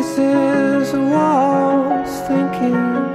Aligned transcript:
This 0.00 0.16
is 0.16 0.94
lost 0.94 2.26
thinking. 2.26 3.09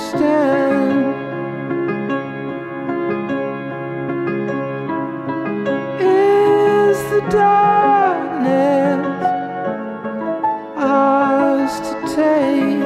Which 0.00 0.12
we 0.12 0.18
stand. 0.18 1.14
Is 6.00 6.98
the 7.10 7.20
darkness 7.30 9.06
ours 10.76 11.80
to 11.80 12.14
take? 12.16 12.79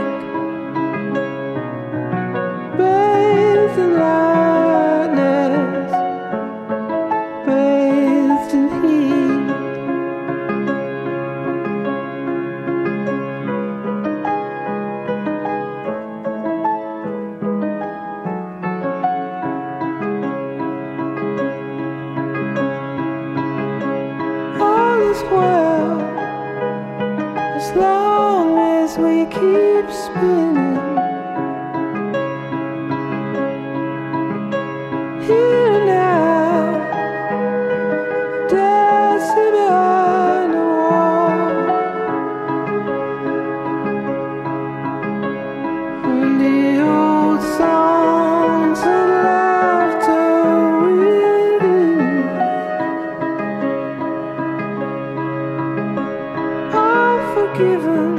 this 25.15 25.23
world 25.31 26.03
as 27.57 27.73
long 27.77 28.59
as 28.59 28.99
we 28.99 29.25
keep 29.27 29.87
spinning. 30.03 30.75
Here 35.27 35.64
given 57.57 58.14